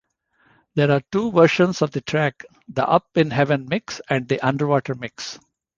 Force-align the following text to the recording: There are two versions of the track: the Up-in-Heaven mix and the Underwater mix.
There 0.73 0.89
are 0.89 1.01
two 1.11 1.31
versions 1.31 1.83
of 1.83 1.91
the 1.91 2.01
track: 2.01 2.43
the 2.67 2.83
Up-in-Heaven 2.89 3.67
mix 3.69 4.01
and 4.09 4.27
the 4.27 4.39
Underwater 4.41 4.95
mix. 4.95 5.37